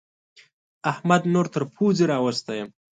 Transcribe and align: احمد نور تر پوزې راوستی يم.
احمد 0.91 1.21
نور 1.33 1.45
تر 1.53 1.63
پوزې 1.73 2.05
راوستی 2.11 2.55
يم. 2.59 2.69